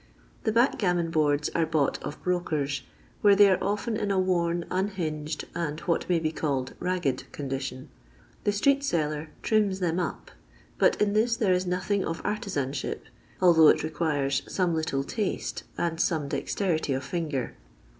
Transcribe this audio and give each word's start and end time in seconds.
The 0.45 0.51
backgammon 0.51 1.11
boards 1.11 1.49
are 1.49 1.67
bought 1.67 2.01
of 2.01 2.19
brokers, 2.23 2.81
when 3.21 3.37
they 3.37 3.47
are 3.51 3.63
often 3.63 3.95
in 3.95 4.09
a 4.09 4.17
worn, 4.17 4.65
unhinged, 4.71 5.45
and 5.53 5.79
what 5.81 6.09
may 6.09 6.17
be 6.17 6.31
called 6.31 6.73
ragged 6.79 7.31
condition. 7.31 7.87
The 8.43 8.51
street 8.51 8.83
seller" 8.83 9.29
trims 9.43 9.79
them 9.79 9.99
up," 9.99 10.31
but 10.79 10.99
in 10.99 11.13
this 11.13 11.35
there 11.37 11.53
is 11.53 11.67
nothing 11.67 12.03
of 12.03 12.19
artisanship, 12.23 13.03
although 13.39 13.67
it 13.67 13.83
requires 13.83 14.41
some 14.47 14.73
little 14.73 15.03
taste 15.03 15.65
and 15.77 16.01
some 16.01 16.27
dexterity 16.29 16.93
of 16.93 17.03
finger. 17.03 17.53